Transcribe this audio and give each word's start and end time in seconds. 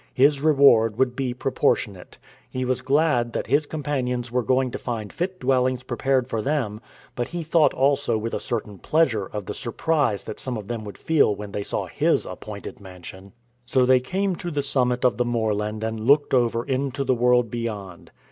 His 0.15 0.41
reward 0.41 0.97
would 0.97 1.15
be 1.15 1.31
proportionate. 1.31 2.17
He 2.49 2.65
was 2.65 2.81
glad 2.81 3.33
that 3.33 3.45
his 3.45 3.67
companions 3.67 4.31
were 4.31 4.41
going 4.41 4.71
to 4.71 4.79
find 4.79 5.13
fit 5.13 5.39
dwellings 5.39 5.83
prepared 5.83 6.27
for 6.27 6.41
them; 6.41 6.81
but 7.15 7.27
he 7.27 7.43
thought 7.43 7.71
also 7.75 8.17
with 8.17 8.33
a 8.33 8.39
certain 8.39 8.79
pleasure 8.79 9.27
of 9.27 9.45
the 9.45 9.53
surprise 9.53 10.23
that 10.23 10.39
some 10.39 10.57
of 10.57 10.67
them 10.67 10.83
would 10.85 10.97
feel 10.97 11.35
when 11.35 11.51
they 11.51 11.61
saw 11.61 11.85
his 11.85 12.25
appointed 12.25 12.79
mansion. 12.81 13.33
So 13.63 13.85
they 13.85 13.99
came 13.99 14.35
to 14.37 14.49
the 14.49 14.63
summit 14.63 15.05
of 15.05 15.17
the 15.17 15.23
moorland 15.23 15.83
and 15.83 15.99
looked 16.07 16.33
over 16.33 16.63
into 16.65 17.03
the 17.03 17.13
world 17.13 17.51
beyond. 17.51 18.09